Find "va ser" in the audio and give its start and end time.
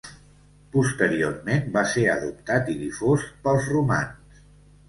1.77-2.05